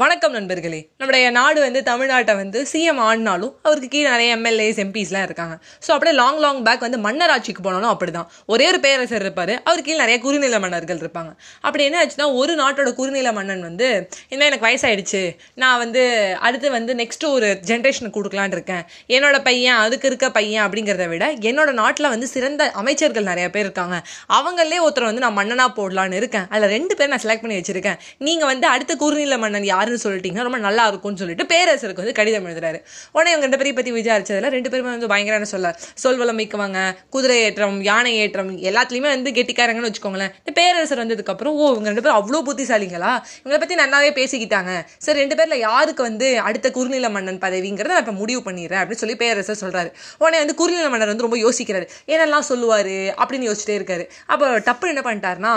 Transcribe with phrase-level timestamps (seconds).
[0.00, 0.78] வணக்கம் நண்பர்களே.
[1.00, 5.54] நம்முடைய நாடு வந்து தமிழ்நாட்டை வந்து சிஎம் ஆடினாலும் அவருக்கு கீழே நிறைய எம்எல்ஏஸ் எம்பிஸ்லாம் இருக்காங்க.
[5.84, 8.28] ஸோ அப்படியே லாங் லாங் பேக் வந்து மன்னர் ஆட்சிக்கு போனாலும் அப்படிதான்.
[8.46, 9.52] ஒரே ஒரு பேரரசர் இருப்பார்.
[9.62, 11.30] அவர் கீழே நிறைய குறுநில மன்னர்கள் இருப்பாங்க.
[11.60, 13.88] அப்படி என்ன ஆச்சுன்னா ஒரு நாட்டோட குறுநில மன்னன் வந்து
[14.28, 15.22] என்ன எனக்கு வயசாயிடுச்சு.
[15.54, 16.04] நான் வந்து
[16.40, 18.84] அடுத்து வந்து நெக்ஸ்ட்டு ஒரு ஜென்ரேஷனுக்கு கொடுக்கலான்னு இருக்கேன்.
[19.16, 23.98] என்னோட பையன் அதுக்கு இருக்க பையன் அப்படிங்கிறத விட என்னோட நாட்டில் வந்து சிறந்த அமைச்சர்கள் நிறைய பேர் இருக்காங்க.
[24.38, 26.48] அவங்களே ஒருத்தர் வந்து நான் மன்னனாக போடலான்னு இருக்கேன்.
[26.50, 28.00] அதில் ரெண்டு பேர் நான் செலக்ட் பண்ணி வச்சிருக்கேன்.
[28.28, 29.86] நீங்கள் வந்து அடுத்த குறுநில மன்னன் யார்?
[29.88, 32.78] யாருன்னு சொல்லிட்டீங்கன்னா ரொம்ப நல்லா இருக்கும்னு சொல்லிட்டு பேரரசருக்கு வந்து கடிதம் எழுதுறாரு.
[33.12, 37.82] உடனே இவங்க ரெண்டு பேரையும் பத்தி விசாரிச்சதுல ரெண்டு பேருமே வந்து பயங்கரமான சொல்ல சொல்வளம் மிக்கவங்க குதிரை ஏற்றம்
[37.82, 40.34] யானை ஏற்றம் எல்லாத்துலயுமே வந்து கெட்டிக்காரங்கன்னு வச்சுக்கோங்களேன்.
[40.38, 43.12] இந்த பேரரசர் வந்ததுக்கு அப்புறம் ஓ இவங்க ரெண்டு பேரும் அவ்வளோ புத்திசாலிங்களா?
[43.44, 44.84] இவங்களை பத்தி நல்லாவே பேசிக்கிட்டாங்க.
[44.98, 49.16] சரி ரெண்டு பேர்ல யாருக்கு வந்து அடுத்த குறுநில மன்னன் பதவிங்கிறத நான் இப்ப முடிவு பண்ணிடுறேன் அப்படின்னு சொல்லி
[49.16, 49.92] பேரரசர் சொல்றாரு.
[50.18, 51.88] உடனே வந்து குறுநில மன்னர் வந்து ரொம்ப யோசிக்கிறாரு.
[52.06, 52.96] என்னெல்லாம் சொல்லுவாரு?
[53.22, 54.08] அப்படின்னு யோசிச்சுட்டே இருக்காரு.
[54.26, 55.54] அப்போ டப்பு என்ன பண்ணிட்டாருன்னா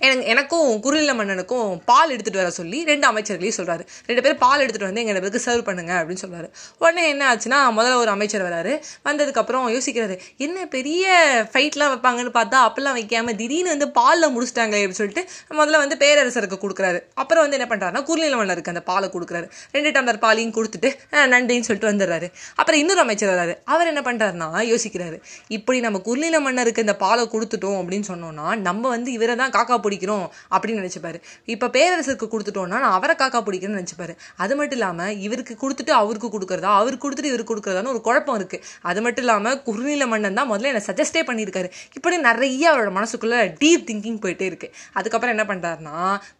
[0.00, 4.88] எனக்கு எனக்கும் குருநில மன்னனுக்கும் பால் எடுத்துகிட்டு வர சொல்லி ரெண்டு அமைச்சர்களையும் சொல்கிறாரு ரெண்டு பேரும் பால் எடுத்துகிட்டு
[4.88, 6.48] வந்து எங்கள் பேருக்கு சர்வ் பண்ணுங்க அப்படின்னு சொல்கிறாரு
[6.82, 8.72] உடனே என்ன ஆச்சுன்னா முதல்ல ஒரு அமைச்சர் வராரு.
[9.08, 11.04] வந்ததுக்கப்புறம் யோசிக்கிறாரு என்ன பெரிய
[11.52, 15.24] ஃபைட்லாம் வைப்பாங்கன்னு பார்த்தா அப்பெல்லாம் வைக்காமல் திடீர்னு வந்து பாலில் முடிச்சிட்டாங்க அப்படின்னு சொல்லிட்டு
[15.60, 17.00] முதல்ல வந்து பேரரசருக்கு கொடுக்குறாரு.
[17.22, 19.48] அப்புறம் வந்து என்ன பண்ணுறாருன்னா குருநில மன்னருக்கு அந்த பாலை கொடுக்குறாரு.
[19.76, 20.90] ரெண்டு டம்ளர் பாலையும் கொடுத்துட்டு
[21.34, 22.28] நன்றின்னு சொல்லிட்டு வந்துடுறாரு.
[22.60, 23.56] அப்புறம் இன்னொரு அமைச்சர் வராரு.
[23.72, 25.16] அவர் என்ன பண்ணுறாருன்னா யோசிக்கிறாரு
[25.58, 30.26] இப்படி நம்ம குருநில மன்னருக்கு இந்த பாலை கொடுத்துட்டோம் அப்படின்னு சொன்னோம்னா நம்ம வந்து இவரை தான் காக்கா பிடிக்கிறோம்
[30.54, 31.18] அப்படின்னு நினச்சிப்பாரு.
[31.54, 34.14] இப்ப பேரரசருக்கு கொடுத்துட்டோம்னா நான் அவரை காக்கா பிடிக்கிறேன்னு நினச்சிப்பாரு.
[34.44, 38.60] அது மட்டும் இல்லாமல் இவருக்கு கொடுத்துட்டு அவருக்கு கொடுக்குறதா அவருக்கு கொடுத்துட்டு இவருக்கு கொடுக்குறதான்னு ஒரு குழப்பம் இருக்கு.
[38.90, 41.68] அது மட்டும் இல்லாமல் குறுநில மன்னன் தான் முதல்ல என்ன சஜஸ்டே பண்ணியிருக்காரு.
[41.98, 45.96] இப்படி நிறைய அவரோட மனசுக்குள்ள டீப் திங்கிங் போயிட்டே இருக்குது அதுக்கப்புறம் என்ன பண்றாருன்னா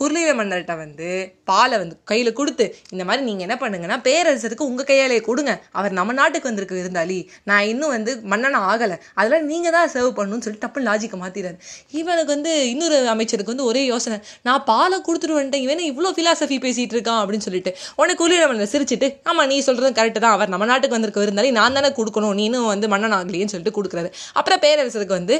[0.00, 1.08] குறுநில மன்னர்கிட்ட வந்து
[1.50, 2.64] பாலை வந்து கையில் கொடுத்து
[2.94, 5.52] இந்த மாதிரி நீங்கள் என்ன பண்ணுங்கன்னா பேரரசருக்கு உங்கள் கையாலே கொடுங்க.
[5.78, 7.18] அவர் நம்ம நாட்டுக்கு வந்திருக்க விருந்தாளி.
[7.50, 8.96] நான் இன்னும் வந்து மன்னன் ஆகலை.
[9.18, 11.58] அதெல்லாம் நீங்கள் தான் சர்வ் பண்ணணும்னு சொல்லிட்டு டப்புன்னு லாஜிக்கை மாற்றிடுறாரு
[12.00, 14.16] இவனுக்கு வந்து இன்னொரு அமைச்சர் அமைச்சருக்கு வந்து ஒரே யோசனை.
[14.46, 17.70] நான் பாலை கொடுத்துட்டு வந்துட்டேன் இவன் இவ்வளோ ஃபிலாசபி பேசிகிட்டு இருக்கான் அப்படின்னு சொல்லிட்டு.
[18.00, 20.34] உனக்கு குளிரமன் சிரிச்சிட்டு ஆமாம் நீ சொல்கிறது கரெக்டு தான்.
[20.36, 22.34] அவர் நம்ம நாட்டுக்கு வந்திருக்க இருந்தாலே நான் தானே கொடுக்கணும்.
[22.40, 24.10] நீனும் வந்து மன்னன் ஆகலையேன்னு சொல்லிட்டு கொடுக்குறாரு.
[24.38, 25.36] அப்புறம் பேரரசருக்கு வந்து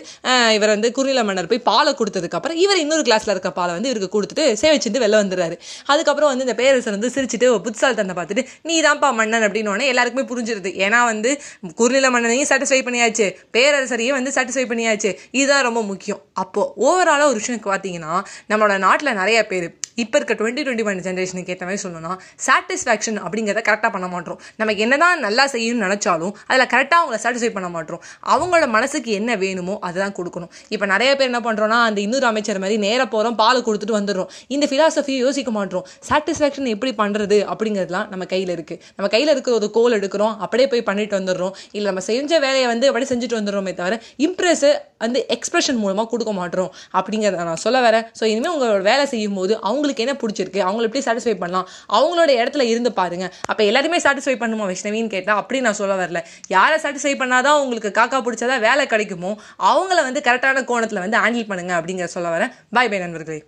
[0.56, 4.46] இவர் வந்து குறுநில மன்னர் போய் பாலை கொடுத்ததுக்கப்புறம் இவர் இன்னொரு கிளாஸில் இருக்க பாலை வந்து இவருக்கு கொடுத்துட்டு
[4.62, 5.58] சேவிச்சுட்டு வெளில வந்துடுறாரு.
[5.94, 10.26] அதுக்கப்புறம் வந்து இந்த பேரரசர் வந்து சிரிச்சிட்டு புத்தால் தந்தை பார்த்துட்டு நீ தான்ப்பா மன்னன் அப்படின்னு உடனே எல்லாருக்குமே
[10.32, 10.72] புரிஞ்சிருது.
[10.86, 11.32] ஏன்னா வந்து
[11.80, 13.28] குறுநில மன்னனையும் சாட்டிஸ்ஃபை பண்ணியாச்சு.
[13.56, 15.12] பேரரசரையும் வந்து சாட்டிஸ்ஃபை பண்ணியாச்சு.
[15.40, 16.22] இதுதான் ரொம்ப முக்கியம்.
[16.42, 18.14] அப்போது ஓவராலாக ஒரு விஷயம் பார்த்தீங்கன்னா
[18.52, 19.68] நம்மளோட நாட்டில் நிறைய பேர்
[20.02, 22.12] இப்போ இருக்க டுவெண்ட்டி டுவெண்ட்டி ஒன் ஜென்ரேஷனுக்கு ஏற்ற மாதிரி சொல்லணும்னா
[22.44, 24.38] சாட்டிஸ்ஃபேக்ஷன் அப்படிங்கிறத கரெக்டாக பண்ண மாட்டோம்.
[24.60, 28.02] நமக்கு என்னதான் நல்லா செய்யணும்னு நினச்சாலும் அதில் கரெக்டாக அவங்கள சாட்டிஸ்ஃபை பண்ண மாட்டோம்.
[28.34, 30.50] அவங்களோட மனசுக்கு என்ன வேணுமோ அதுதான் கொடுக்கணும்.
[30.74, 34.30] இப்போ நிறைய பேர் என்ன பண்ணுறோம்னா அந்த இன்னொரு அமைச்சர் மாதிரி நேராக போகிறோம் பால் கொடுத்துட்டு வந்துடுறோம்.
[34.56, 35.84] இந்த ஃபிலாசபியை யோசிக்க மாட்டோம்.
[36.10, 40.86] சாட்டிஸ்ஃபேக்ஷன் எப்படி பண்ணுறது அப்படிங்கிறதுலாம் நம்ம கையில் இருக்குது நம்ம கையில் இருக்கிற ஒரு கோல் எடுக்கிறோம் அப்படியே போய்
[40.90, 41.54] பண்ணிட்டு வந்துடுறோம்.
[41.78, 44.66] இல்லை நம்ம செஞ்ச வேலையை வந்து அப்படியே செஞ்சுட்டு வந்துடுறோமே தவிர இம்ப்ரெஸ்
[45.04, 46.70] வந்து எக்ஸ்பிரஷன் மூலமாக கொடுக்க மாட்டோம்.
[46.98, 48.06] அப்படிங்கிறத நான் சொல்ல வரேன்.
[48.20, 52.66] ஸோ இனிமேல் உங்களோட வேலை செய்யும் போது அவங்களுக்கு என்ன பிடிச்சிருக்கு அவங்கள எப்படி சாட்டிஸ்ஃபை பண்ணலாம் அவங்களோட இடத்துல
[52.72, 53.28] இருந்து பாருங்க.
[53.50, 56.22] அப்போ எல்லாருமே சாட்டிஸ்ஃபை பண்ணுமா வைஷ்ணவின்னு கேட்டால் அப்படி நான் சொல்ல வரல.
[56.56, 59.32] யாரை சாட்டிஸ்ஃபை பண்ணாதான் உங்களுக்கு காக்கா பிடிச்சதா வேலை கிடைக்குமோ
[59.72, 62.52] அவங்கள வந்து கரெக்டான கோணத்தில் வந்து ஹேண்டில் பண்ணுங்க அப்படிங்கிற சொல்ல வரேன்.
[62.78, 63.40] பாய் பை நண்பர்களே.